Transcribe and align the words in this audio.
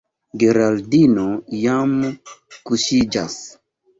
Geraldino 0.43 1.25
jam 1.57 1.93
kuŝiĝas. 2.71 3.39